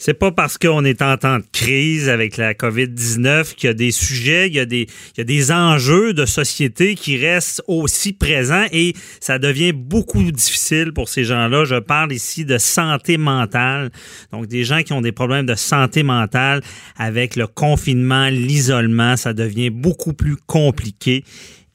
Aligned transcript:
C'est 0.00 0.14
pas 0.14 0.30
parce 0.30 0.58
qu'on 0.58 0.84
est 0.84 1.02
en 1.02 1.16
temps 1.16 1.38
de 1.38 1.44
crise 1.52 2.08
avec 2.08 2.36
la 2.36 2.54
COVID-19 2.54 3.54
qu'il 3.56 3.66
y 3.66 3.70
a 3.70 3.74
des 3.74 3.90
sujets, 3.90 4.46
il 4.46 4.54
y 4.54 4.60
a 4.60 4.64
des, 4.64 4.86
il 5.16 5.18
y 5.18 5.20
a 5.22 5.24
des 5.24 5.50
enjeux 5.50 6.14
de 6.14 6.24
société 6.24 6.94
qui 6.94 7.16
restent 7.16 7.62
aussi 7.66 8.12
présents 8.12 8.66
et 8.70 8.94
ça 9.18 9.40
devient 9.40 9.72
beaucoup 9.72 10.22
difficile 10.30 10.92
pour 10.92 11.08
ces 11.08 11.24
gens-là. 11.24 11.64
Je 11.64 11.80
parle 11.80 12.12
ici 12.12 12.44
de 12.44 12.58
santé 12.58 13.18
mentale. 13.18 13.90
Donc, 14.30 14.46
des 14.46 14.62
gens 14.62 14.82
qui 14.82 14.92
ont 14.92 15.00
des 15.00 15.10
problèmes 15.10 15.46
de 15.46 15.56
santé 15.56 16.04
mentale 16.04 16.62
avec 16.96 17.34
le 17.34 17.48
confinement, 17.48 18.28
l'isolement, 18.28 19.16
ça 19.16 19.32
devient 19.32 19.70
beaucoup 19.70 20.12
plus 20.12 20.36
compliqué. 20.36 21.24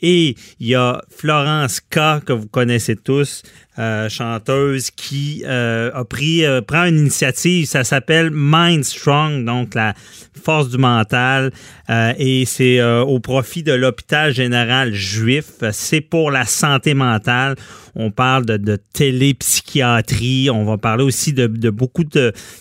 Et 0.02 0.36
il 0.60 0.68
y 0.68 0.76
a 0.76 1.02
Florence 1.10 1.80
K, 1.80 2.24
que 2.26 2.34
vous 2.34 2.48
connaissez 2.48 2.98
tous, 2.98 3.42
euh, 3.80 4.08
chanteuse, 4.08 4.92
qui 4.92 5.44
euh, 5.48 5.90
a 5.96 6.06
pris, 6.06 6.46
euh, 6.46 6.62
prend 6.62 6.86
une 6.86 7.00
initiative, 7.00 7.66
ça 7.66 7.84
s'appelle 7.84 8.30
Mind 8.32 8.84
Strong, 8.84 9.46
donc 9.46 9.74
la 9.74 9.96
force 10.44 10.70
du 10.70 10.78
mental, 10.78 11.52
et 11.90 12.44
c'est 12.46 12.82
au 12.84 13.20
profit 13.20 13.62
de 13.64 13.72
l'hôpital 13.72 14.34
général 14.34 14.94
juif. 14.94 15.46
C'est 15.72 16.02
pour 16.02 16.32
la 16.32 16.46
santé 16.46 16.94
mentale. 16.94 17.56
On 17.96 18.10
parle 18.10 18.46
de, 18.46 18.58
de 18.58 18.78
télépsychiatrie. 18.94 20.50
On 20.50 20.66
va 20.66 20.78
parler 20.78 21.04
aussi 21.04 21.34
de, 21.34 21.46
de 21.46 21.70
beaucoup 21.70 22.04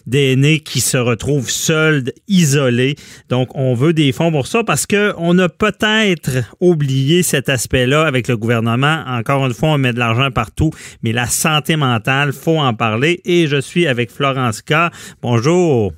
d'aînés 0.06 0.60
qui 0.60 0.80
se 0.80 0.98
retrouvent 0.98 1.48
seuls, 1.48 2.04
isolés. 2.29 2.96
Donc, 3.30 3.48
on 3.54 3.74
veut 3.74 3.95
des 3.95 4.12
fonds 4.12 4.30
pour 4.30 4.46
ça 4.46 4.62
parce 4.65 4.87
que 4.87 5.15
on 5.16 5.38
a 5.38 5.48
peut-être 5.48 6.45
oublié 6.60 7.23
cet 7.23 7.48
aspect-là 7.48 8.04
avec 8.04 8.29
le 8.29 8.37
gouvernement. 8.37 9.02
Encore 9.06 9.46
une 9.46 9.54
fois, 9.54 9.70
on 9.70 9.79
met 9.79 9.95
de 9.95 9.98
l'argent 9.98 10.30
partout, 10.30 10.70
mais 11.02 11.12
la 11.12 11.27
santé 11.27 11.77
mentale, 11.77 12.33
faut 12.33 12.59
en 12.59 12.74
parler. 12.74 13.20
Et 13.24 13.47
je 13.47 13.60
suis 13.60 13.87
avec 13.87 14.10
Florence 14.10 14.62
K. 14.62 14.74
Bonjour. 15.20 15.93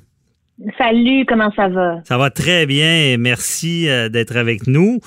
Salut, 0.77 1.25
comment 1.27 1.51
ça 1.53 1.67
va? 1.67 2.01
Ça 2.05 2.17
va 2.17 2.29
très 2.29 2.65
bien. 2.65 3.17
Merci 3.17 3.89
euh, 3.89 4.07
d'être 4.07 4.37
avec 4.37 4.67
nous. 4.67 4.99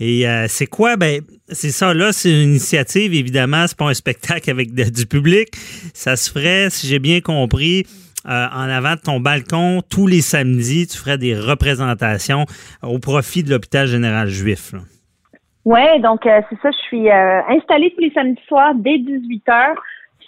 Et 0.00 0.28
euh, 0.28 0.46
c'est 0.48 0.66
quoi? 0.66 0.96
Ben, 0.96 1.22
c'est 1.48 1.70
ça, 1.70 1.94
là, 1.94 2.12
c'est 2.12 2.30
une 2.30 2.50
initiative, 2.50 3.14
évidemment. 3.14 3.66
C'est 3.68 3.76
pas 3.76 3.88
un 3.88 3.94
spectacle 3.94 4.50
avec 4.50 4.74
du 4.74 5.06
public. 5.06 5.48
Ça 5.94 6.16
se 6.16 6.30
ferait, 6.30 6.70
si 6.70 6.88
j'ai 6.88 6.98
bien 6.98 7.20
compris, 7.20 7.86
euh, 8.26 8.46
en 8.52 8.68
avant 8.68 8.94
de 8.96 9.00
ton 9.00 9.20
balcon 9.20 9.80
tous 9.88 10.08
les 10.08 10.22
samedis. 10.22 10.88
Tu 10.88 10.98
ferais 10.98 11.18
des 11.18 11.38
représentations 11.38 12.44
au 12.82 12.98
profit 12.98 13.44
de 13.44 13.50
l'hôpital 13.50 13.86
général 13.86 14.28
juif. 14.28 14.72
Oui, 15.66 16.00
donc 16.00 16.20
c'est 16.22 16.58
ça, 16.62 16.70
je 16.70 16.78
suis 16.86 17.10
installée 17.10 17.92
tous 17.94 18.00
les 18.00 18.12
samedis 18.12 18.40
soirs 18.46 18.72
dès 18.76 18.98
18 18.98 19.44
h 19.46 19.74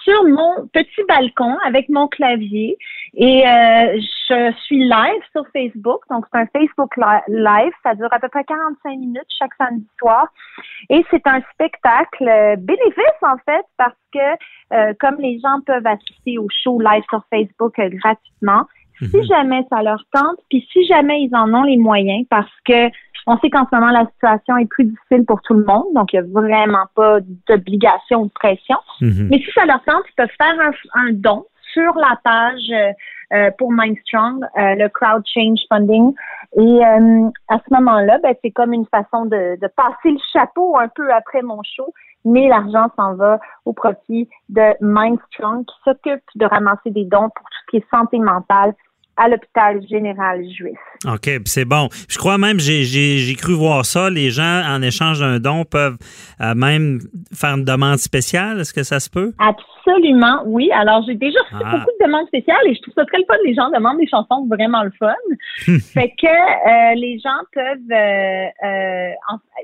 sur 0.03 0.25
mon 0.25 0.67
petit 0.73 1.03
balcon 1.09 1.57
avec 1.65 1.89
mon 1.89 2.09
clavier 2.09 2.77
et 3.15 3.47
euh, 3.47 4.01
je 4.29 4.53
suis 4.65 4.79
live 4.79 5.23
sur 5.33 5.45
Facebook. 5.53 6.03
Donc, 6.11 6.25
c'est 6.33 6.39
un 6.39 6.47
Facebook 6.47 6.97
live. 6.97 7.73
Ça 7.83 7.95
dure 7.95 8.13
à 8.13 8.19
peu 8.19 8.29
près 8.29 8.45
45 8.45 8.91
minutes 8.91 9.27
chaque 9.39 9.55
samedi 9.59 9.87
soir. 9.99 10.29
Et 10.91 11.05
c'est 11.11 11.27
un 11.27 11.41
spectacle 11.55 12.29
euh, 12.29 12.57
bénéfice, 12.57 13.23
en 13.23 13.37
fait, 13.45 13.65
parce 13.77 13.97
que 14.13 14.19
euh, 14.75 14.93
comme 15.01 15.17
les 15.19 15.39
gens 15.41 15.61
peuvent 15.67 15.87
assister 15.87 16.39
au 16.39 16.47
show 16.63 16.81
live 16.81 17.03
sur 17.09 17.23
Facebook 17.31 17.75
gratuitement, 17.77 18.65
si 18.99 19.17
mhm. 19.17 19.25
jamais 19.25 19.67
ça 19.71 19.83
leur 19.83 20.03
tente, 20.13 20.39
puis 20.51 20.67
si 20.73 20.85
jamais 20.87 21.23
ils 21.23 21.35
en 21.35 21.53
ont 21.55 21.63
les 21.63 21.77
moyens, 21.77 22.27
parce 22.29 22.51
que 22.65 22.89
on 23.29 23.39
sait 23.39 23.51
qu'en 23.51 23.67
ce 23.71 23.77
moment, 23.77 23.93
la 23.93 24.07
situation 24.07 24.57
est 24.57 24.67
plus 24.67 24.85
difficile 24.85 25.27
pour 25.27 25.43
tout 25.43 25.53
le 25.53 25.65
monde, 25.65 25.85
donc 25.95 26.13
il 26.13 26.21
n'y 26.21 26.27
a 26.27 26.31
vraiment 26.41 26.87
pas 26.95 27.19
d'obligation 27.47 28.23
ou 28.23 28.27
de 28.27 28.33
pression. 28.33 28.79
Mhm. 29.03 29.29
Mais 29.31 29.39
si 29.39 29.51
ça 29.53 29.67
leur 29.67 29.83
tente, 29.85 30.03
ils 30.09 30.15
peuvent 30.17 30.29
faire 30.39 30.57
un, 30.95 31.13
don 31.13 31.45
sur 31.73 31.95
la 31.97 32.19
page 32.25 32.71
euh, 32.71 32.93
euh, 33.35 33.51
pour 33.59 33.71
Mindstrong, 33.71 34.43
euh, 34.43 34.75
le 34.77 34.89
Crowd 34.89 35.23
Change 35.27 35.61
Funding. 35.69 36.15
Et 36.57 36.81
à 36.83 37.59
ce 37.59 37.75
moment-là, 37.75 38.19
ben, 38.23 38.35
c'est 38.43 38.51
comme 38.51 38.73
une 38.73 38.87
façon 38.87 39.27
de, 39.27 39.61
de, 39.61 39.67
passer 39.77 40.11
le 40.11 40.19
chapeau 40.33 40.79
un 40.79 40.89
peu 40.89 41.13
après 41.13 41.43
mon 41.43 41.63
show, 41.63 41.93
mais 42.25 42.49
l'argent 42.49 42.91
s'en 42.97 43.15
va 43.15 43.39
au 43.67 43.75
profit 43.75 44.27
de 44.49 44.75
Mindstrong 44.81 45.67
qui 45.67 45.75
s'occupe 45.85 46.25
de 46.37 46.47
ramasser 46.47 46.91
des 46.91 47.05
dons 47.05 47.29
pour 47.29 47.45
tout 47.45 47.59
ce 47.67 47.71
qui 47.71 47.77
est 47.77 47.91
santé 47.95 48.19
mentale 48.19 48.75
à 49.19 49.29
l'hôpital 49.29 49.81
général 49.89 50.45
juif. 50.49 50.79
OK, 51.07 51.29
c'est 51.45 51.65
bon. 51.65 51.89
Je 52.09 52.19
crois 52.19 52.39
même, 52.39 52.59
j'ai 52.59 53.35
cru 53.37 53.53
voir 53.53 53.85
ça, 53.85 54.11
les 54.11 54.31
gens, 54.31 54.63
en 54.65 54.81
échange 54.83 55.21
d'un 55.21 55.39
don, 55.39 55.65
peuvent 55.65 55.99
euh, 56.41 56.55
même 56.55 57.01
faire 57.33 57.57
une 57.57 57.65
demande 57.65 57.99
spéciale. 57.99 58.61
Est-ce 58.61 58.73
que 58.73 58.83
ça 58.83 59.01
se 59.01 59.11
peut? 59.11 59.33
Absolument, 59.39 60.43
oui. 60.47 60.71
Alors, 60.73 61.05
j'ai 61.07 61.15
déjà 61.15 61.39
reçu 61.41 61.65
ah. 61.65 61.71
beaucoup 61.73 61.91
de 62.01 62.07
demandes 62.07 62.27
spéciales 62.29 62.67
et 62.67 62.75
je 62.75 62.83
trouve 62.83 62.95
ça 62.95 63.05
très 63.05 63.19
le 63.19 63.25
fun. 63.29 63.37
Les 63.45 63.55
gens 63.55 63.71
demandent 63.71 63.99
des 63.99 64.09
chansons 64.09 64.47
vraiment 64.49 64.83
le 64.83 64.93
fun. 64.99 65.15
fait 65.95 66.11
que 66.11 66.27
euh, 66.27 66.95
les 66.95 67.19
gens 67.19 67.41
peuvent, 67.53 67.93
euh, 67.93 69.11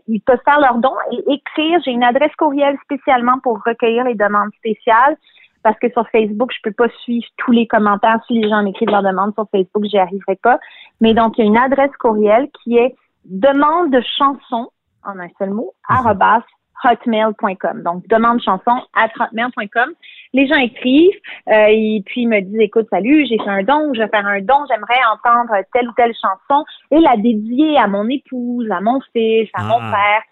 ils 0.08 0.20
peuvent 0.20 0.42
faire 0.44 0.60
leur 0.60 0.78
don 0.78 0.92
et 1.12 1.34
écrire. 1.34 1.80
J'ai 1.84 1.92
une 1.92 2.04
adresse 2.04 2.34
courriel 2.36 2.76
spécialement 2.84 3.38
pour 3.42 3.60
recueillir 3.64 4.04
les 4.04 4.14
demandes 4.14 4.50
spéciales 4.58 5.16
parce 5.64 5.78
que 5.78 5.90
sur 5.90 6.06
Facebook, 6.10 6.52
je 6.52 6.60
peux 6.62 6.72
pas 6.72 6.88
suivre 7.02 7.26
tous 7.38 7.50
les 7.50 7.66
commentaires. 7.66 8.20
Si 8.26 8.34
les 8.34 8.48
gens 8.48 8.62
m'écrivent 8.62 8.90
leur 8.90 9.02
demande 9.02 9.32
sur 9.34 9.48
Facebook, 9.50 9.84
j'y 9.86 9.98
arriverai 9.98 10.36
pas. 10.36 10.60
Mais 11.00 11.14
donc, 11.14 11.36
il 11.36 11.40
y 11.40 11.44
a 11.44 11.46
une 11.46 11.56
adresse 11.56 11.90
courriel 11.98 12.48
qui 12.62 12.76
est 12.76 12.94
demande 13.24 13.90
de 13.90 14.02
chanson, 14.18 14.70
en 15.02 15.18
un 15.18 15.28
seul 15.38 15.50
mot, 15.50 15.72
mhm. 15.88 16.42
hotmail.com. 16.84 17.82
Donc, 17.82 18.06
demande 18.08 18.42
chanson 18.42 18.72
à 18.94 19.06
hotmail.com. 19.06 19.90
Les 20.34 20.46
gens 20.46 20.58
écrivent 20.58 21.18
euh, 21.48 21.66
et 21.70 22.02
puis 22.04 22.22
ils 22.22 22.28
me 22.28 22.40
disent, 22.40 22.60
écoute, 22.60 22.86
salut, 22.90 23.24
j'ai 23.26 23.38
fait 23.38 23.48
un 23.48 23.62
don, 23.62 23.94
je 23.94 24.00
vais 24.00 24.08
faire 24.08 24.26
un 24.26 24.40
don, 24.40 24.66
j'aimerais 24.68 25.00
entendre 25.14 25.54
telle 25.72 25.88
ou 25.88 25.92
telle 25.96 26.12
chanson 26.14 26.62
et 26.90 26.98
la 26.98 27.16
dédier 27.16 27.78
à 27.78 27.86
mon 27.86 28.06
épouse, 28.10 28.70
à 28.70 28.82
mon 28.82 29.00
fils, 29.14 29.48
à 29.54 29.62
mon 29.62 29.78
ah. 29.80 29.90
père. 29.90 30.22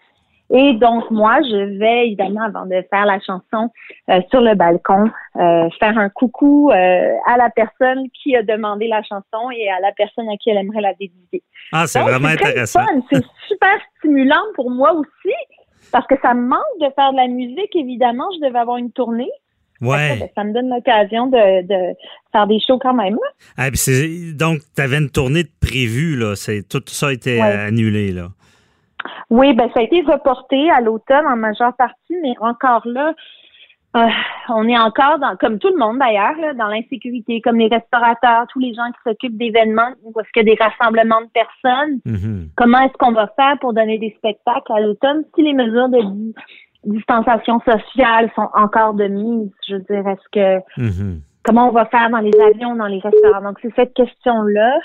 Et 0.51 0.73
donc, 0.73 1.09
moi, 1.09 1.41
je 1.41 1.77
vais, 1.79 2.07
évidemment, 2.07 2.43
avant 2.43 2.65
de 2.65 2.83
faire 2.89 3.05
la 3.05 3.19
chanson 3.19 3.71
euh, 4.09 4.21
sur 4.29 4.41
le 4.41 4.55
balcon, 4.55 5.09
euh, 5.37 5.69
faire 5.79 5.97
un 5.97 6.09
coucou 6.09 6.69
euh, 6.69 7.13
à 7.25 7.37
la 7.37 7.49
personne 7.49 8.07
qui 8.11 8.35
a 8.35 8.43
demandé 8.43 8.87
la 8.87 9.01
chanson 9.03 9.49
et 9.55 9.69
à 9.69 9.79
la 9.79 9.91
personne 9.93 10.29
à 10.29 10.37
qui 10.37 10.49
elle 10.49 10.57
aimerait 10.57 10.81
la 10.81 10.93
dédier. 10.93 11.41
Ah, 11.71 11.87
c'est 11.87 12.01
vraiment 12.01 12.27
intéressant. 12.27 12.85
C'est 13.11 13.23
super 13.47 13.77
stimulant 13.97 14.43
pour 14.55 14.69
moi 14.69 14.93
aussi, 14.93 15.33
parce 15.91 16.05
que 16.07 16.15
ça 16.21 16.33
me 16.33 16.47
manque 16.47 16.59
de 16.81 16.87
faire 16.93 17.11
de 17.13 17.17
la 17.17 17.27
musique. 17.27 17.75
Évidemment, 17.75 18.25
je 18.35 18.45
devais 18.45 18.59
avoir 18.59 18.77
une 18.77 18.91
tournée. 18.91 19.31
Ouais. 19.81 20.19
Ben, 20.19 20.29
ça 20.35 20.43
me 20.43 20.53
donne 20.53 20.69
l'occasion 20.69 21.27
de, 21.27 21.63
de, 21.63 21.95
faire 22.31 22.47
des 22.47 22.59
shows 22.59 22.79
quand 22.79 22.93
même. 22.93 23.17
Ah, 23.57 23.69
donc, 24.35 24.59
tu 24.75 24.81
avais 24.81 24.97
une 24.97 25.09
tournée 25.09 25.43
de 25.43 25.51
prévue, 25.59 26.15
là. 26.15 26.35
Tout 26.69 26.83
ça 26.87 27.07
a 27.07 27.11
été 27.11 27.41
annulé, 27.41 28.11
là. 28.11 28.29
Oui, 29.29 29.53
ben 29.53 29.69
ça 29.73 29.79
a 29.79 29.83
été 29.83 30.01
reporté 30.01 30.69
à 30.71 30.81
l'automne 30.81 31.25
en 31.27 31.35
majeure 31.35 31.75
partie, 31.75 32.15
mais 32.21 32.33
encore 32.39 32.81
là, 32.85 33.13
euh, 33.95 34.07
on 34.49 34.67
est 34.67 34.77
encore 34.77 35.19
dans, 35.19 35.35
comme 35.35 35.59
tout 35.59 35.69
le 35.69 35.77
monde 35.77 35.99
d'ailleurs, 35.99 36.55
dans 36.55 36.67
l'insécurité, 36.67 37.41
comme 37.41 37.57
les 37.57 37.67
restaurateurs, 37.67 38.47
tous 38.51 38.59
les 38.59 38.73
gens 38.73 38.87
qui 38.87 39.09
s'occupent 39.09 39.37
d'événements 39.37 39.91
où 40.03 40.19
est-ce 40.19 40.29
qu'il 40.33 40.47
y 40.47 40.51
a 40.51 40.55
des 40.55 40.63
rassemblements 40.63 41.21
de 41.21 41.27
personnes. 41.27 41.99
Mm-hmm. 42.05 42.49
Comment 42.55 42.79
est-ce 42.79 42.93
qu'on 42.93 43.11
va 43.11 43.31
faire 43.35 43.59
pour 43.59 43.73
donner 43.73 43.99
des 43.99 44.15
spectacles 44.17 44.73
à 44.73 44.79
l'automne 44.79 45.23
si 45.35 45.43
les 45.43 45.53
mesures 45.53 45.89
de 45.89 45.99
distanciation 46.85 47.59
sociale 47.59 48.31
sont 48.35 48.49
encore 48.55 48.95
de 48.95 49.05
mise? 49.05 49.51
Je 49.67 49.75
veux 49.75 49.81
dire, 49.81 50.07
est-ce 50.07 50.29
que 50.31 50.81
mm-hmm. 50.81 51.19
comment 51.43 51.67
on 51.67 51.71
va 51.71 51.85
faire 51.85 52.09
dans 52.09 52.17
les 52.17 52.35
avions, 52.39 52.75
dans 52.75 52.87
les 52.87 52.99
restaurants? 52.99 53.43
Donc 53.43 53.59
c'est 53.61 53.75
cette 53.75 53.93
question-là. 53.93 54.79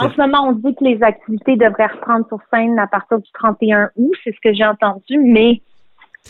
En 0.00 0.10
ce 0.10 0.16
moment, 0.16 0.48
on 0.48 0.52
dit 0.52 0.74
que 0.74 0.84
les 0.84 1.02
activités 1.02 1.56
devraient 1.56 1.86
reprendre 1.86 2.26
sur 2.28 2.38
scène 2.52 2.78
à 2.78 2.86
partir 2.86 3.18
du 3.18 3.30
31 3.34 3.90
août, 3.96 4.12
c'est 4.24 4.32
ce 4.32 4.40
que 4.42 4.54
j'ai 4.54 4.64
entendu, 4.64 5.18
mais 5.18 5.60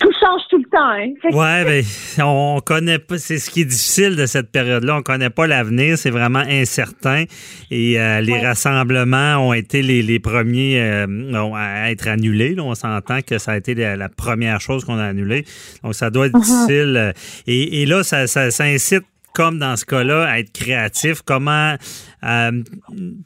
tout 0.00 0.10
change 0.20 0.40
tout 0.48 0.58
le 0.58 0.64
temps. 0.64 0.78
Hein? 0.78 1.12
Ouais, 1.32 1.64
ben, 1.64 1.84
on 2.24 2.60
connaît 2.64 2.98
pas. 2.98 3.18
C'est 3.18 3.38
ce 3.38 3.50
qui 3.50 3.62
est 3.62 3.66
difficile 3.66 4.16
de 4.16 4.26
cette 4.26 4.50
période-là. 4.50 4.96
On 4.96 5.02
connaît 5.02 5.30
pas 5.30 5.46
l'avenir. 5.46 5.98
C'est 5.98 6.10
vraiment 6.10 6.40
incertain. 6.40 7.24
Et 7.70 8.00
euh, 8.00 8.20
les 8.20 8.38
rassemblements 8.40 9.36
ont 9.36 9.52
été 9.52 9.82
les, 9.82 10.18
premiers 10.18 10.80
euh, 10.80 11.52
à 11.54 11.90
être 11.90 12.08
annulés. 12.08 12.56
On 12.58 12.74
s'entend 12.74 13.20
que 13.20 13.38
ça 13.38 13.52
a 13.52 13.56
été 13.56 13.74
la, 13.74 14.08
première 14.08 14.60
chose 14.60 14.84
qu'on 14.84 14.98
a 14.98 15.04
annulée. 15.04 15.44
Donc, 15.82 15.94
ça 15.94 16.10
doit 16.10 16.26
être 16.26 16.38
uh-huh. 16.38 16.66
difficile. 16.66 17.12
Et, 17.46 17.86
là, 17.86 18.02
ça, 18.02 18.26
ça, 18.26 18.50
ça 18.50 18.64
incite 18.64 19.04
comme 19.34 19.58
dans 19.58 19.76
ce 19.76 19.84
cas-là, 19.84 20.24
à 20.24 20.38
être 20.38 20.52
créatif. 20.52 21.22
Comment 21.24 21.76
euh, 22.24 22.62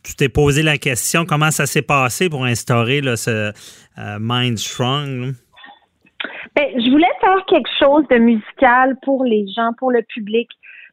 tu 0.02 0.14
t'es 0.16 0.28
posé 0.28 0.62
la 0.62 0.78
question, 0.78 1.25
comment 1.26 1.50
ça 1.50 1.66
s'est 1.66 1.82
passé 1.82 2.28
pour 2.28 2.44
instaurer 2.44 3.00
ce 3.16 3.52
euh, 3.98 4.19
Mind 4.20 4.58
Strong? 4.58 5.34
Ben, 6.54 6.64
je 6.75 6.90
voulais 6.90 7.06
faire 7.20 7.44
quelque 7.46 7.69
chose 7.78 8.04
de 8.08 8.16
musical 8.16 8.96
pour 9.02 9.25
les 9.25 9.46
gens, 9.54 9.72
pour 9.78 9.90
le 9.90 10.02
public 10.02 10.48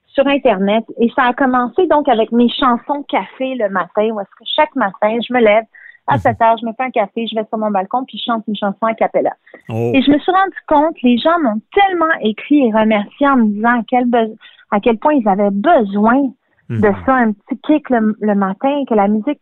sur 0.08 0.28
Internet. 0.28 0.84
Et 1.00 1.10
ça 1.16 1.24
a 1.24 1.34
commencé 1.34 1.88
donc 1.88 2.08
avec 2.10 2.32
mes 2.32 2.50
chansons 2.50 3.04
café 3.04 3.56
le 3.56 3.70
matin, 3.70 4.10
où 4.12 4.20
est-ce 4.20 4.30
que 4.38 4.46
chaque 4.56 4.76
matin, 4.76 5.18
je 5.28 5.34
me 5.34 5.40
lève, 5.40 5.64
à 6.08 6.18
7 6.18 6.38
mhm. 6.38 6.46
heures, 6.46 6.58
je 6.60 6.66
me 6.66 6.74
fais 6.74 6.84
un 6.84 6.92
café, 6.92 7.26
je 7.28 7.36
vais 7.36 7.46
sur 7.48 7.58
mon 7.58 7.72
balcon, 7.72 8.04
puis 8.06 8.18
je 8.18 8.26
chante 8.26 8.44
une 8.48 8.56
chanson 8.56 8.86
à 8.86 8.94
cappella. 8.94 9.32
Oh. 9.70 9.92
Et 9.94 10.02
je 10.02 10.12
me 10.12 10.20
suis 10.20 10.32
rendu 10.32 10.58
compte, 10.68 11.02
les 11.02 11.18
gens 11.18 11.40
m'ont 11.42 11.62
tellement 11.74 12.14
écrit 12.22 12.68
et 12.68 12.72
remercié 12.74 13.28
en 13.28 13.38
me 13.38 13.46
disant 13.54 13.80
à 13.80 13.84
quel, 13.88 14.06
à 14.72 14.80
quel 14.82 14.98
point 14.98 15.14
ils 15.14 15.28
avaient 15.28 15.52
besoin 15.52 16.34
de 16.70 16.88
mhm. 16.88 16.96
ça, 17.06 17.16
un 17.16 17.32
petit 17.34 17.60
kick 17.62 17.90
le, 17.90 18.16
le, 18.20 18.36
matin, 18.36 18.84
que 18.88 18.94
la 18.94 19.08
musique 19.08 19.40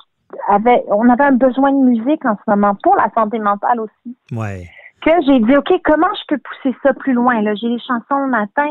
avait, 0.50 0.83
on 0.89 1.09
avait 1.09 1.25
un 1.25 1.33
besoin 1.33 1.71
de 1.71 1.83
musique 1.83 2.25
en 2.25 2.35
ce 2.35 2.50
moment 2.50 2.75
pour 2.83 2.95
la 2.95 3.09
santé 3.13 3.39
mentale 3.39 3.79
aussi. 3.79 4.18
Ouais. 4.31 4.68
Que 5.01 5.12
j'ai 5.25 5.39
dit, 5.39 5.56
OK, 5.56 5.73
comment 5.83 6.07
je 6.13 6.35
peux 6.35 6.41
pousser 6.41 6.75
ça 6.83 6.94
plus 6.94 7.13
loin? 7.13 7.41
Là, 7.41 7.56
j'ai 7.56 7.68
les 7.68 7.79
chansons 7.79 8.25
le 8.25 8.29
matin, 8.29 8.69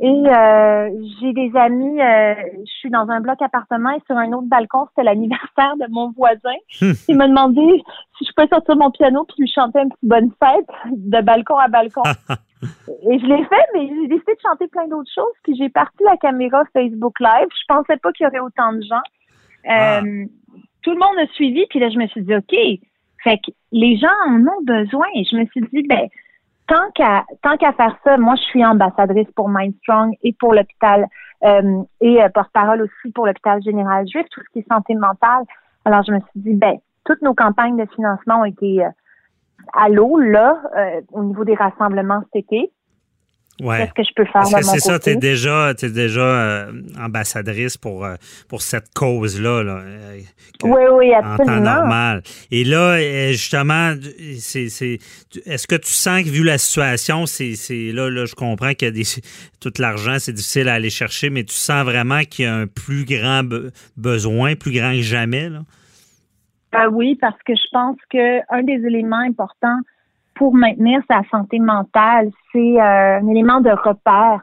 et 0.00 0.06
euh, 0.26 0.90
j'ai 1.20 1.32
des 1.32 1.52
amis, 1.54 2.00
euh, 2.00 2.34
je 2.58 2.70
suis 2.80 2.90
dans 2.90 3.08
un 3.08 3.20
bloc 3.20 3.40
appartement 3.40 3.90
et 3.90 4.02
sur 4.06 4.16
un 4.16 4.32
autre 4.32 4.48
balcon, 4.48 4.86
c'était 4.88 5.04
l'anniversaire 5.04 5.76
de 5.76 5.86
mon 5.88 6.10
voisin. 6.10 6.56
Il 7.08 7.16
m'a 7.16 7.28
demandé 7.28 7.62
si 8.18 8.24
je 8.24 8.32
pouvais 8.34 8.48
sortir 8.48 8.76
mon 8.76 8.90
piano 8.90 9.24
puis 9.24 9.36
lui 9.38 9.48
chanter 9.48 9.78
un 9.78 9.88
petit 9.88 10.06
bonne 10.06 10.30
fête 10.42 10.66
de 10.90 11.20
balcon 11.20 11.56
à 11.58 11.68
balcon. 11.68 12.02
et 12.88 13.18
je 13.18 13.26
l'ai 13.26 13.44
fait, 13.44 13.66
mais 13.74 13.88
j'ai 13.88 14.08
décidé 14.08 14.34
de 14.34 14.40
chanter 14.42 14.68
plein 14.68 14.88
d'autres 14.88 15.10
choses. 15.14 15.34
Puis 15.42 15.56
j'ai 15.56 15.68
parti 15.68 16.02
la 16.04 16.16
caméra 16.16 16.62
Facebook 16.72 17.18
Live. 17.20 17.48
Je 17.50 17.64
pensais 17.68 17.96
pas 17.96 18.12
qu'il 18.12 18.24
y 18.24 18.26
aurait 18.26 18.40
autant 18.40 18.72
de 18.72 18.82
gens. 18.82 19.02
Ah. 19.66 19.98
Euh, 19.98 20.24
tout 20.82 20.90
le 20.90 20.98
monde 20.98 21.18
a 21.18 21.26
suivi, 21.32 21.64
puis 21.70 21.78
là, 21.78 21.88
je 21.88 21.98
me 21.98 22.06
suis 22.08 22.22
dit, 22.22 22.34
OK, 22.34 22.54
fait 23.22 23.38
que 23.38 23.50
les 23.72 23.96
gens 23.96 24.08
en 24.28 24.40
ont 24.40 24.62
besoin. 24.64 25.06
Et 25.14 25.24
je 25.24 25.36
me 25.36 25.46
suis 25.46 25.62
dit, 25.62 25.82
ben, 25.88 26.08
tant 26.66 26.90
qu'à 26.94 27.24
tant 27.42 27.56
qu'à 27.56 27.72
faire 27.72 27.96
ça, 28.04 28.16
moi 28.16 28.34
je 28.36 28.42
suis 28.42 28.64
ambassadrice 28.64 29.30
pour 29.34 29.48
Mindstrong 29.48 30.14
et 30.22 30.32
pour 30.38 30.54
l'hôpital 30.54 31.06
euh, 31.44 31.82
et 32.00 32.22
euh, 32.22 32.28
porte-parole 32.28 32.82
aussi 32.82 33.12
pour 33.14 33.26
l'hôpital 33.26 33.62
général 33.62 34.06
juif, 34.08 34.26
tout 34.30 34.40
ce 34.40 34.52
qui 34.52 34.58
est 34.60 34.72
santé 34.72 34.94
mentale. 34.94 35.44
Alors 35.84 36.02
je 36.06 36.12
me 36.12 36.20
suis 36.20 36.40
dit 36.40 36.54
ben 36.54 36.76
toutes 37.04 37.20
nos 37.22 37.34
campagnes 37.34 37.76
de 37.76 37.86
financement 37.94 38.40
ont 38.40 38.44
été 38.44 38.82
à 39.72 39.88
l'eau 39.88 40.18
là 40.18 40.60
au 41.12 41.22
niveau 41.22 41.44
des 41.44 41.54
rassemblements 41.54 42.22
cet 42.32 42.44
été. 42.44 42.70
Qu'est-ce 43.58 43.92
que 43.92 44.02
je 44.02 44.14
peux 44.16 44.24
faire 44.24 44.42
de 44.42 44.64
C'est 44.64 44.80
ça, 44.80 44.98
tu 44.98 45.10
es 45.10 45.16
déjà, 45.16 45.70
es 45.80 45.88
déjà 45.88 46.20
euh, 46.20 46.72
ambassadrice 47.00 47.76
pour, 47.76 48.04
euh, 48.04 48.16
pour 48.48 48.62
cette 48.62 48.92
cause-là. 48.94 49.62
Là, 49.62 49.80
euh, 49.84 50.20
oui, 50.64 50.82
oui, 50.92 51.14
absolument. 51.14 51.42
En 51.42 51.58
temps 51.58 51.60
normal. 51.60 52.22
Et 52.50 52.64
là, 52.64 53.00
justement, 53.30 53.94
c'est, 54.40 54.66
est-ce 55.46 55.66
que 55.68 55.76
tu 55.76 55.90
sens 55.90 56.24
que, 56.24 56.28
vu 56.28 56.42
la 56.42 56.58
situation, 56.58 57.26
c'est, 57.26 57.54
là, 57.92 58.10
là, 58.10 58.24
je 58.24 58.34
comprends 58.34 58.74
que 58.74 58.90
des, 58.90 59.04
tout 59.60 59.72
l'argent, 59.78 60.16
c'est 60.18 60.32
difficile 60.32 60.68
à 60.68 60.74
aller 60.74 60.90
chercher, 60.90 61.30
mais 61.30 61.44
tu 61.44 61.54
sens 61.54 61.84
vraiment 61.84 62.22
qu'il 62.24 62.46
y 62.46 62.48
a 62.48 62.54
un 62.54 62.66
plus 62.66 63.04
grand 63.04 63.42
besoin, 63.96 64.56
plus 64.56 64.72
grand 64.72 64.92
que 64.92 65.02
jamais? 65.02 65.48
Là? 65.48 65.60
Oui, 66.90 67.16
parce 67.20 67.40
que 67.42 67.54
je 67.54 67.68
pense 67.72 67.96
qu'un 68.10 68.62
des 68.62 68.86
éléments 68.86 69.16
importants 69.16 69.78
pour 70.34 70.54
maintenir 70.54 71.00
sa 71.08 71.22
santé 71.30 71.58
mentale, 71.58 72.30
c'est 72.52 72.80
euh, 72.80 73.18
un 73.20 73.28
élément 73.28 73.60
de 73.60 73.70
repère. 73.70 74.40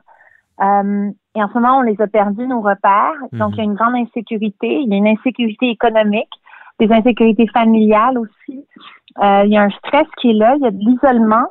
Euh, 0.61 1.09
et 1.35 1.43
en 1.43 1.47
ce 1.49 1.53
moment, 1.55 1.79
on 1.79 1.81
les 1.81 1.99
a 2.01 2.07
perdus, 2.07 2.47
nos 2.47 2.61
repères. 2.61 3.15
Donc, 3.33 3.53
il 3.53 3.57
y 3.57 3.61
a 3.61 3.63
une 3.63 3.75
grande 3.75 3.95
insécurité. 3.95 4.81
Il 4.81 4.89
y 4.89 4.93
a 4.93 4.97
une 4.97 5.07
insécurité 5.07 5.69
économique, 5.69 6.29
des 6.79 6.91
insécurités 6.91 7.47
familiales 7.47 8.17
aussi. 8.17 8.65
Euh, 9.21 9.43
il 9.45 9.51
y 9.51 9.57
a 9.57 9.63
un 9.63 9.69
stress 9.69 10.07
qui 10.19 10.31
est 10.31 10.33
là. 10.33 10.55
Il 10.57 10.63
y 10.63 10.67
a 10.67 10.71
de 10.71 10.77
l'isolement. 10.77 11.47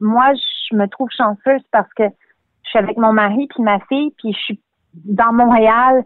moi, 0.00 0.32
je 0.70 0.76
me 0.76 0.86
trouve 0.88 1.08
chanceuse 1.10 1.62
parce 1.70 1.92
que 1.94 2.04
je 2.64 2.68
suis 2.70 2.78
avec 2.78 2.96
mon 2.96 3.12
mari 3.12 3.46
puis 3.48 3.62
ma 3.62 3.80
fille, 3.80 4.12
puis 4.18 4.32
je 4.32 4.38
suis 4.38 4.60
dans 4.94 5.32
Montréal, 5.32 6.02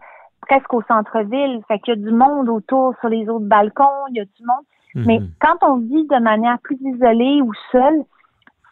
presque 0.47 0.73
au 0.73 0.81
centre-ville. 0.83 1.61
Fait 1.67 1.79
qu'il 1.79 1.95
y 1.95 1.97
a 1.97 2.01
du 2.01 2.11
monde 2.11 2.49
autour 2.49 2.93
sur 2.99 3.09
les 3.09 3.27
autres 3.29 3.45
balcons. 3.45 4.07
Il 4.09 4.17
y 4.17 4.21
a 4.21 4.25
du 4.25 4.45
monde. 4.45 4.65
Mais 4.95 5.19
mhm. 5.19 5.29
quand 5.41 5.57
on 5.61 5.77
vit 5.77 6.07
de 6.07 6.21
manière 6.21 6.57
plus 6.59 6.77
isolée 6.81 7.41
ou 7.41 7.51
seule, 7.71 8.03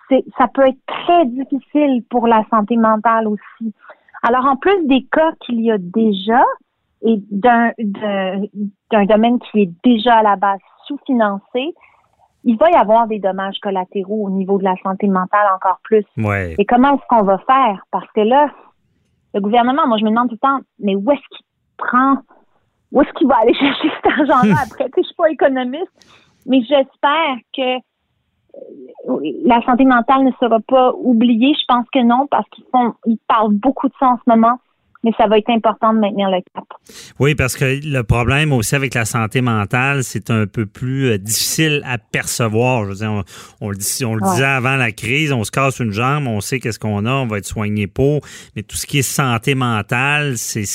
c'est, 0.10 0.24
ça 0.38 0.48
peut 0.48 0.68
être 0.68 0.80
très 0.88 1.26
difficile 1.26 2.04
pour 2.10 2.28
la 2.28 2.46
santé 2.50 2.78
mentale 2.78 3.28
aussi. 3.28 3.74
Alors, 4.22 4.46
en 4.46 4.56
plus 4.56 4.88
des 4.88 5.06
cas 5.12 5.34
qu'il 5.42 5.62
y 5.62 5.72
a 5.72 5.78
déjà 5.78 6.44
et 7.02 7.22
d'un, 7.30 7.72
d'un 7.78 9.06
domaine 9.06 9.40
qui 9.40 9.64
est 9.64 9.72
déjà 9.84 10.16
à 10.16 10.24
la 10.24 10.38
base 10.38 10.60
sous-financé, 10.88 11.76
il 12.46 12.58
va 12.58 12.70
y 12.72 12.76
avoir 12.76 13.08
des 13.08 13.20
dommages 13.20 13.60
collatéraux 13.62 14.26
au 14.26 14.30
niveau 14.30 14.58
de 14.58 14.64
la 14.64 14.76
santé 14.84 15.08
mentale 15.08 15.48
encore 15.56 15.80
plus. 15.84 16.06
Et 16.58 16.66
comment 16.66 16.96
est-ce 16.96 17.08
qu'on 17.10 17.24
va 17.24 17.38
faire? 17.40 17.86
Parce 17.92 18.10
que 18.14 18.22
là, 18.22 18.50
le 19.34 19.42
gouvernement, 19.42 19.88
moi, 19.88 19.98
je 19.98 20.06
me 20.06 20.10
demande 20.10 20.30
tout 20.30 20.38
le 20.42 20.48
temps, 20.48 20.60
mais 20.80 20.96
où 20.96 21.12
est-ce 21.12 21.22
qu'il 21.36 21.46
prend 21.78 22.18
où 22.92 23.02
est-ce 23.02 23.12
qu'il 23.14 23.28
va 23.28 23.38
aller 23.42 23.54
chercher 23.60 23.90
cet 23.96 24.12
argent-là 24.12 24.56
après? 24.64 24.90
Je 24.96 25.04
suis 25.04 25.16
pas 25.16 25.30
économiste, 25.30 25.92
mais 26.46 26.62
j'espère 26.62 27.38
que 27.56 27.78
euh, 27.78 29.32
la 29.46 29.62
santé 29.64 29.86
mentale 29.86 30.24
ne 30.24 30.32
sera 30.40 30.60
pas 30.60 30.94
oubliée. 30.96 31.54
Je 31.60 31.66
pense 31.68 31.88
que 31.92 32.04
non, 32.04 32.28
parce 32.28 32.48
qu'ils 32.50 32.66
font, 32.72 32.94
ils 33.06 33.18
parlent 33.28 33.54
beaucoup 33.54 33.88
de 33.88 33.94
ça 34.00 34.08
en 34.08 34.18
ce 34.18 34.24
moment 34.28 34.60
mais 35.04 35.12
ça 35.18 35.28
va 35.28 35.38
être 35.38 35.50
important 35.50 35.94
de 35.94 36.00
maintenir 36.00 36.30
le 36.30 36.40
cap. 36.54 36.64
Oui, 37.20 37.36
parce 37.36 37.56
que 37.56 37.80
le 37.84 38.04
problème 38.04 38.54
aussi 38.54 38.76
avec 38.76 38.94
la 38.94 39.06
santé 39.06 39.42
mentale, 39.42 40.04
c'est 40.04 40.30
un 40.30 40.48
peu 40.48 40.66
plus 40.66 41.12
euh, 41.12 41.18
difficile 41.18 41.84
à 41.86 41.98
percevoir. 41.98 42.86
Je 42.86 42.90
veux 42.90 42.96
dire, 42.96 43.24
on, 43.60 43.70
le, 43.70 43.76
disait 43.76 44.44
avant 44.44 44.76
la 44.76 44.92
crise, 44.92 45.32
on 45.32 45.44
se 45.44 45.52
casse 45.52 45.80
une 45.80 45.92
jambe, 45.92 46.28
on 46.28 46.42
sait 46.42 46.60
qu'est-ce 46.60 46.80
qu'on 46.80 47.06
a, 47.06 47.12
on 47.12 47.28
va 47.28 47.38
être 47.38 47.46
soigné 47.46 47.88
pour, 47.88 48.22
mais 48.56 48.64
tout 48.64 48.78
ce 48.78 48.86
qui 48.86 49.00
est 49.00 49.02
santé 49.02 49.56
mentale, 49.56 50.38
c'est, 50.38 50.66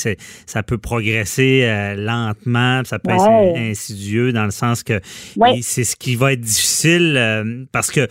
ça 0.45 0.63
peut 0.63 0.77
progresser 0.77 1.63
euh, 1.63 1.95
lentement, 1.95 2.83
ça 2.85 2.99
peut 2.99 3.11
être 3.11 3.57
insidieux 3.57 4.31
dans 4.31 4.45
le 4.45 4.51
sens 4.51 4.83
que 4.83 5.01
c'est 5.61 5.83
ce 5.83 5.95
qui 5.95 6.15
va 6.15 6.33
être 6.33 6.41
difficile 6.41 7.15
euh, 7.17 7.65
parce 7.71 7.91
que 7.91 8.07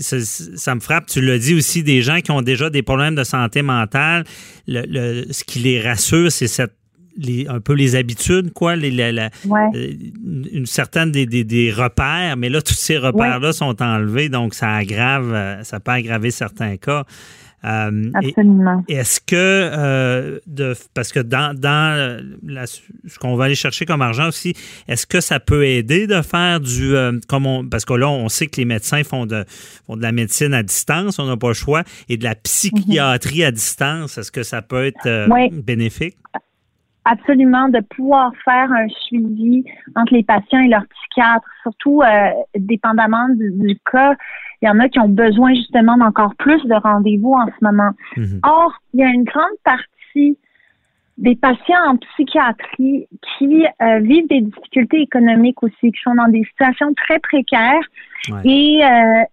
ça, 0.00 0.20
ça, 0.20 0.74
me 0.74 0.80
frappe, 0.80 1.06
tu 1.06 1.20
l'as 1.20 1.38
dit 1.38 1.54
aussi, 1.54 1.82
des 1.82 2.02
gens 2.02 2.20
qui 2.20 2.30
ont 2.30 2.42
déjà 2.42 2.70
des 2.70 2.82
problèmes 2.82 3.14
de 3.14 3.24
santé 3.24 3.62
mentale, 3.62 4.24
le, 4.66 5.30
ce 5.32 5.43
qui 5.46 5.60
les 5.60 5.80
rassure, 5.80 6.30
c'est 6.32 6.48
cette 6.48 6.74
les, 7.16 7.46
un 7.48 7.60
peu 7.60 7.74
les 7.74 7.96
habitudes, 7.96 8.52
quoi, 8.52 8.76
les, 8.76 8.92
euh, 9.00 9.28
une 10.52 10.66
certaine 10.66 11.12
des, 11.12 11.26
des, 11.26 11.72
repères, 11.72 12.36
mais 12.36 12.48
là, 12.48 12.60
tous 12.62 12.74
ces 12.74 12.98
repères-là 12.98 13.52
sont 13.52 13.80
enlevés, 13.82 14.28
donc 14.28 14.54
ça 14.54 14.74
aggrave, 14.74 15.32
euh, 15.32 15.62
ça 15.62 15.80
peut 15.80 15.92
aggraver 15.92 16.30
certains 16.30 16.76
cas. 16.76 17.04
Euh, 17.64 18.10
Absolument. 18.14 18.84
Est-ce 18.88 19.20
que, 19.20 19.34
euh, 19.34 20.38
de, 20.46 20.74
parce 20.92 21.12
que 21.12 21.20
dans, 21.20 21.58
dans 21.58 22.20
la, 22.46 22.66
ce 22.66 23.18
qu'on 23.18 23.36
va 23.36 23.44
aller 23.44 23.54
chercher 23.54 23.86
comme 23.86 24.02
argent 24.02 24.28
aussi, 24.28 24.54
est-ce 24.86 25.06
que 25.06 25.20
ça 25.20 25.40
peut 25.40 25.64
aider 25.64 26.06
de 26.06 26.20
faire 26.20 26.60
du, 26.60 26.94
euh, 26.94 27.18
comme 27.26 27.46
on, 27.46 27.66
parce 27.66 27.86
que 27.86 27.94
là, 27.94 28.08
on 28.08 28.28
sait 28.28 28.48
que 28.48 28.56
les 28.58 28.66
médecins 28.66 29.02
font 29.02 29.24
de, 29.24 29.44
font 29.86 29.96
de 29.96 30.02
la 30.02 30.12
médecine 30.12 30.52
à 30.52 30.62
distance, 30.62 31.18
on 31.18 31.26
n'a 31.26 31.38
pas 31.38 31.48
le 31.48 31.54
choix, 31.54 31.84
et 32.10 32.18
de 32.18 32.24
la 32.24 32.34
psychiatrie 32.34 33.44
à 33.44 33.50
distance, 33.50 34.18
est-ce 34.18 34.30
que 34.30 34.42
ça 34.42 34.60
peut 34.60 34.84
être 34.84 35.28
bénéfique? 35.62 36.16
Absolument, 37.06 37.68
de 37.68 37.80
pouvoir 37.80 38.32
faire 38.44 38.70
un 38.72 38.88
suivi 39.06 39.64
entre 39.94 40.14
les 40.14 40.22
patients 40.22 40.60
et 40.60 40.68
leurs 40.68 40.86
psychiatres, 40.86 41.46
surtout 41.62 42.02
dépendamment 42.56 43.28
du 43.30 43.78
cas 43.90 44.14
il 44.64 44.66
y 44.66 44.70
en 44.70 44.80
a 44.80 44.88
qui 44.88 44.98
ont 44.98 45.10
besoin 45.10 45.52
justement 45.54 45.98
d'encore 45.98 46.34
plus 46.36 46.64
de 46.64 46.74
rendez-vous 46.74 47.34
en 47.34 47.46
ce 47.46 47.62
moment. 47.62 47.90
Mhm. 48.16 48.40
Or, 48.44 48.72
il 48.94 49.00
y 49.00 49.04
a 49.04 49.08
une 49.08 49.24
grande 49.24 49.58
partie 49.62 50.38
des 51.18 51.36
patients 51.36 51.84
en 51.86 51.96
psychiatrie 51.96 53.06
qui 53.36 53.66
euh, 53.82 53.98
vivent 54.00 54.26
des 54.28 54.40
difficultés 54.40 55.02
économiques 55.02 55.62
aussi, 55.62 55.92
qui 55.92 56.00
sont 56.02 56.14
dans 56.14 56.28
des 56.28 56.42
situations 56.44 56.94
très 56.94 57.18
précaires 57.18 57.84
et 58.42 58.80
euh, 58.82 59.24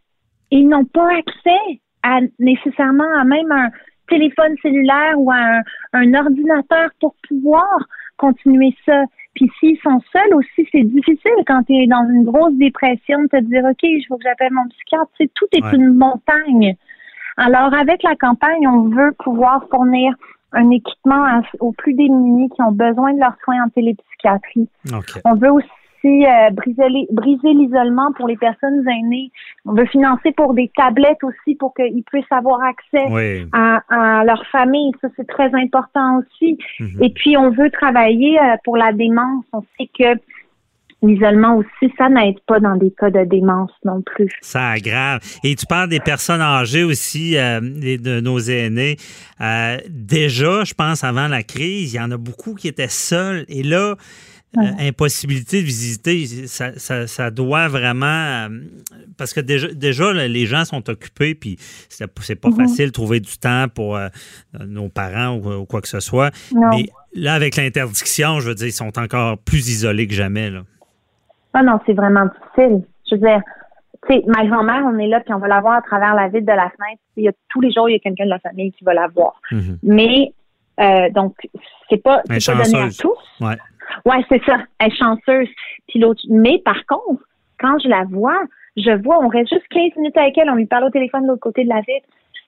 ils 0.51 0.67
n'ont 0.67 0.85
pas 0.85 1.07
accès 1.17 1.79
à 2.03 2.19
nécessairement 2.37 3.09
à 3.17 3.23
même 3.23 3.51
un 3.51 3.69
téléphone 4.09 4.53
cellulaire 4.61 5.13
ou 5.17 5.31
à 5.31 5.61
un 5.93 6.13
ordinateur 6.13 6.89
pour 6.99 7.15
pouvoir 7.27 7.77
continuer 8.17 8.75
ça. 8.85 9.05
Puis 9.35 9.49
s'ils 9.59 9.77
sont 9.79 9.99
seuls 10.11 10.33
aussi, 10.35 10.67
c'est 10.71 10.83
difficile 10.83 11.31
quand 11.47 11.63
tu 11.63 11.73
es 11.73 11.87
dans 11.87 12.07
une 12.09 12.25
grosse 12.25 12.53
dépression 12.55 13.23
de 13.23 13.27
te 13.27 13.39
dire 13.41 13.63
OK, 13.63 13.83
il 13.83 14.03
faut 14.07 14.17
que 14.17 14.23
j'appelle 14.23 14.51
mon 14.51 14.67
psychiatre. 14.67 15.09
C'est 15.17 15.31
tout 15.33 15.47
est 15.53 15.75
une 15.75 15.93
montagne. 15.93 16.75
Alors 17.37 17.73
avec 17.73 18.03
la 18.03 18.15
campagne, 18.15 18.67
on 18.67 18.89
veut 18.89 19.13
pouvoir 19.19 19.65
fournir 19.69 20.13
un 20.53 20.69
équipement 20.69 21.41
aux 21.59 21.71
plus 21.71 21.93
démunis 21.93 22.49
qui 22.49 22.61
ont 22.61 22.73
besoin 22.73 23.13
de 23.13 23.19
leurs 23.19 23.37
soins 23.43 23.63
en 23.63 23.69
télépsychiatrie. 23.69 24.67
On 25.23 25.35
veut 25.35 25.51
aussi 25.51 25.67
euh, 26.07 26.49
briser, 26.51 27.53
l'isolement 27.53 28.11
pour 28.13 28.27
les 28.27 28.37
personnes 28.37 28.87
aînées. 28.87 29.31
On 29.65 29.73
veut 29.73 29.85
financer 29.85 30.31
pour 30.31 30.53
des 30.53 30.71
tablettes 30.75 31.23
aussi 31.23 31.55
pour 31.55 31.73
qu'ils 31.73 32.03
puissent 32.03 32.31
avoir 32.31 32.61
accès 32.61 33.05
à, 33.51 34.23
leur 34.25 34.45
famille. 34.51 34.91
Ça, 35.01 35.09
c'est 35.15 35.27
très 35.27 35.53
important 35.53 36.19
aussi. 36.19 36.57
Mhm. 36.79 37.03
Et 37.03 37.09
puis, 37.09 37.37
on 37.37 37.51
veut 37.51 37.69
travailler 37.69 38.39
euh, 38.39 38.55
pour 38.63 38.77
la 38.77 38.91
démence. 38.91 39.45
On 39.53 39.63
sait 39.77 39.89
que 39.97 40.19
L'isolement 41.03 41.57
aussi, 41.57 41.91
ça 41.97 42.09
n'aide 42.09 42.39
pas 42.45 42.59
dans 42.59 42.75
des 42.75 42.91
cas 42.91 43.09
de 43.09 43.23
démence 43.23 43.71
non 43.83 44.03
plus. 44.03 44.29
Ça 44.41 44.69
aggrave. 44.69 45.19
Et 45.43 45.55
tu 45.55 45.65
parles 45.65 45.89
des 45.89 45.99
personnes 45.99 46.41
âgées 46.41 46.83
aussi, 46.83 47.39
euh, 47.39 47.59
de 47.59 48.19
nos 48.19 48.37
aînés. 48.37 48.97
déjà, 49.89 50.63
je 50.63 50.75
pense, 50.75 51.03
avant 51.03 51.27
la 51.27 51.41
crise, 51.41 51.95
il 51.95 51.97
y 51.97 51.99
en 51.99 52.11
a 52.11 52.17
beaucoup 52.17 52.53
qui 52.53 52.67
étaient 52.67 52.87
seuls. 52.87 53.45
Et 53.49 53.63
là, 53.63 53.95
impossibilité 54.57 55.61
de 55.61 55.65
visiter, 55.65 56.25
ça, 56.47 57.07
ça, 57.07 57.31
doit 57.31 57.67
vraiment... 57.67 58.47
parce 59.17 59.33
que 59.33 59.39
déjà, 59.39 59.67
déjà, 59.69 60.11
les 60.13 60.45
gens 60.45 60.65
sont 60.65 60.89
occupés, 60.89 61.35
puis 61.35 61.55
c'est 61.89 62.05
pas 62.07 62.49
mm-hmm. 62.49 62.55
facile 62.55 62.87
de 62.87 62.91
trouver 62.91 63.19
du 63.19 63.37
temps 63.37 63.67
pour 63.73 63.97
nos 64.59 64.89
parents 64.89 65.37
ou, 65.37 65.65
quoi 65.65 65.81
que 65.81 65.87
ce 65.87 65.99
soit. 65.99 66.31
Mais 66.53 66.85
là, 67.13 67.33
avec 67.33 67.55
l'interdiction, 67.55 68.39
je 68.39 68.49
veux 68.49 68.55
dire, 68.55 68.67
ils 68.67 68.71
sont 68.71 68.99
encore 68.99 69.37
plus 69.37 69.69
isolés 69.69 70.07
que 70.07 70.13
jamais. 70.13 70.49
Là. 70.49 70.61
Ah 71.53 71.63
non, 71.63 71.79
c'est 71.85 71.93
vraiment 71.93 72.25
difficile. 72.25 72.83
Je 73.09 73.15
veux 73.15 73.21
dire, 73.21 73.41
tu 74.07 74.15
sais, 74.15 74.23
ma 74.27 74.45
grand-mère, 74.45 74.83
on 74.85 74.97
est 74.97 75.07
là, 75.07 75.19
puis 75.19 75.33
on 75.33 75.39
va 75.39 75.47
la 75.47 75.61
voir 75.61 75.77
à 75.77 75.81
travers 75.81 76.15
la 76.15 76.27
vitre 76.27 76.45
de 76.45 76.55
la 76.55 76.69
fenêtre. 76.69 77.01
Il 77.17 77.23
y 77.23 77.27
a, 77.27 77.31
tous 77.49 77.61
les 77.61 77.71
jours, 77.71 77.89
il 77.89 77.93
y 77.93 77.95
a 77.95 77.99
quelqu'un 77.99 78.25
de 78.25 78.29
la 78.29 78.39
famille 78.39 78.71
qui 78.71 78.83
va 78.83 78.93
la 78.93 79.07
voir. 79.07 79.39
Mm-hmm. 79.51 79.77
Mais, 79.83 80.33
euh, 80.81 81.09
donc, 81.11 81.35
c'est 81.89 82.01
pas, 82.01 82.21
pas 82.27 82.63
donné 82.63 82.79
à 82.79 82.89
tous. 82.89 83.17
Ouais, 83.39 83.57
ouais 84.05 84.25
c'est 84.29 84.43
ça. 84.45 84.57
Elle 84.79 84.87
est 84.87 84.95
chanceuse. 84.95 85.49
Puis 85.87 85.99
l'autre, 85.99 86.21
mais 86.29 86.59
par 86.59 86.85
contre, 86.85 87.23
quand 87.59 87.77
je 87.79 87.87
la 87.87 88.03
vois, 88.09 88.39
je 88.77 88.91
vois, 89.03 89.19
on 89.23 89.27
reste 89.27 89.49
juste 89.49 89.67
15 89.69 89.95
minutes 89.97 90.17
avec 90.17 90.37
elle, 90.37 90.49
on 90.49 90.55
lui 90.55 90.65
parle 90.65 90.85
au 90.85 90.89
téléphone 90.89 91.23
de 91.23 91.27
l'autre 91.27 91.41
côté 91.41 91.63
de 91.63 91.69
la 91.69 91.81
vitre. 91.81 92.07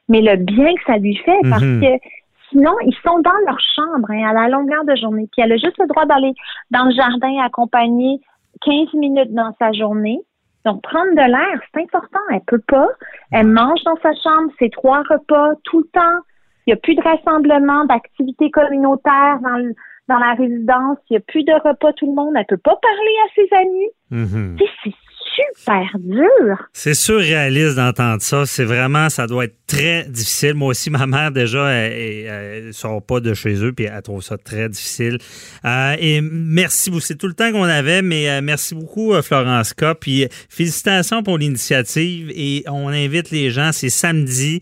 Mais 0.09 0.21
le 0.21 0.35
bien 0.37 0.73
que 0.75 0.83
ça 0.85 0.97
lui 0.97 1.15
fait, 1.17 1.37
parce 1.49 1.63
mm-hmm. 1.63 1.81
que 1.81 2.07
sinon, 2.49 2.73
ils 2.85 2.95
sont 3.03 3.19
dans 3.19 3.31
leur 3.45 3.59
chambre 3.75 4.09
hein, 4.09 4.29
à 4.29 4.33
la 4.33 4.49
longueur 4.49 4.83
de 4.85 4.95
journée. 4.95 5.27
Puis 5.31 5.43
elle 5.43 5.51
a 5.51 5.57
juste 5.57 5.77
le 5.79 5.87
droit 5.87 6.05
d'aller 6.05 6.33
dans 6.71 6.85
le 6.85 6.95
jardin 6.95 7.39
accompagner 7.43 8.19
15 8.65 8.93
minutes 8.93 9.33
dans 9.33 9.53
sa 9.59 9.71
journée. 9.71 10.19
Donc, 10.65 10.81
prendre 10.81 11.11
de 11.11 11.29
l'air, 11.29 11.61
c'est 11.73 11.81
important. 11.81 12.19
Elle 12.31 12.41
peut 12.47 12.61
pas. 12.67 12.87
Elle 13.31 13.47
mange 13.47 13.83
dans 13.83 13.97
sa 14.01 14.13
chambre, 14.13 14.51
c'est 14.59 14.71
trois 14.71 15.03
repas 15.09 15.53
tout 15.63 15.79
le 15.79 15.87
temps. 15.87 16.19
Il 16.65 16.71
n'y 16.71 16.73
a 16.73 16.77
plus 16.77 16.95
de 16.95 17.01
rassemblement, 17.01 17.85
d'activités 17.85 18.49
communautaires 18.51 19.39
dans, 19.41 19.73
dans 20.07 20.17
la 20.17 20.33
résidence. 20.33 20.97
Il 21.09 21.13
n'y 21.13 21.17
a 21.17 21.21
plus 21.21 21.43
de 21.43 21.53
repas 21.53 21.93
tout 21.93 22.07
le 22.07 22.15
monde. 22.15 22.33
Elle 22.35 22.45
peut 22.45 22.57
pas 22.57 22.77
parler 22.81 23.15
à 23.25 23.29
ses 23.35 23.55
amis. 23.55 23.89
Mm-hmm. 24.11 24.69
C'est 24.83 24.93
super 25.35 25.89
dur. 25.99 26.57
C'est 26.73 26.93
surréaliste 26.93 27.75
d'entendre 27.75 28.21
ça. 28.21 28.45
C'est 28.45 28.65
vraiment, 28.65 29.09
ça 29.09 29.27
doit 29.27 29.45
être 29.45 29.57
très 29.67 30.03
difficile. 30.03 30.53
Moi 30.53 30.69
aussi, 30.69 30.89
ma 30.89 31.05
mère, 31.07 31.31
déjà, 31.31 31.69
elle 31.69 32.67
ne 32.67 32.71
sort 32.71 33.01
pas 33.01 33.19
de 33.19 33.33
chez 33.33 33.63
eux, 33.63 33.73
puis 33.73 33.85
elle 33.85 34.01
trouve 34.01 34.21
ça 34.21 34.37
très 34.37 34.69
difficile. 34.69 35.17
Euh, 35.65 35.95
et 35.99 36.21
merci 36.21 36.89
beaucoup. 36.89 37.01
C'est 37.01 37.17
tout 37.17 37.27
le 37.27 37.33
temps 37.33 37.51
qu'on 37.51 37.63
avait, 37.63 38.01
mais 38.01 38.29
euh, 38.29 38.41
merci 38.41 38.75
beaucoup, 38.75 39.13
euh, 39.13 39.21
Florence 39.21 39.73
K. 39.73 39.93
Puis 39.99 40.27
félicitations 40.49 41.23
pour 41.23 41.37
l'initiative. 41.37 42.31
Et 42.35 42.63
on 42.67 42.89
invite 42.89 43.31
les 43.31 43.49
gens, 43.49 43.71
c'est 43.71 43.89
samedi. 43.89 44.61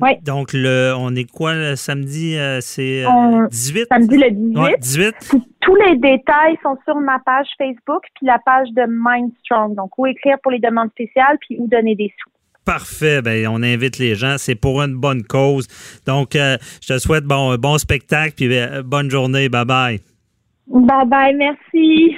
Oui. 0.00 0.10
Donc, 0.22 0.52
le, 0.52 0.94
on 0.96 1.14
est 1.14 1.30
quoi 1.30 1.54
le 1.54 1.76
samedi? 1.76 2.36
c'est 2.60 3.04
18? 3.50 3.86
Samedi 3.90 4.16
le 4.16 4.30
18. 4.30 4.78
18. 4.80 5.14
Tous 5.60 5.76
les 5.76 5.96
détails 5.96 6.56
sont 6.62 6.76
sur 6.84 6.96
ma 6.96 7.18
page 7.20 7.46
Facebook, 7.58 8.02
puis 8.14 8.26
la 8.26 8.38
page 8.44 8.68
de 8.72 8.84
Mindstrong. 8.88 9.74
Donc, 9.74 9.98
où 9.98 10.06
écrire 10.06 10.36
pour 10.42 10.52
les 10.52 10.58
demandes 10.58 10.90
spéciales, 10.90 11.38
puis 11.40 11.56
où 11.58 11.66
donner 11.68 11.94
des 11.94 12.12
sous. 12.18 12.30
Parfait. 12.64 13.20
Ben, 13.20 13.46
on 13.48 13.62
invite 13.62 13.98
les 13.98 14.14
gens. 14.14 14.36
C'est 14.38 14.54
pour 14.54 14.80
une 14.82 14.94
bonne 14.94 15.22
cause. 15.22 15.68
Donc, 16.06 16.34
euh, 16.34 16.56
je 16.80 16.94
te 16.94 16.98
souhaite 16.98 17.24
bon, 17.24 17.54
bon 17.56 17.78
spectacle 17.78 18.34
puis 18.34 18.56
euh, 18.56 18.82
bonne 18.82 19.10
journée. 19.10 19.48
Bye 19.48 19.64
bye. 19.66 20.00
Bye 20.66 21.06
bye. 21.06 21.34
Merci. 21.34 22.16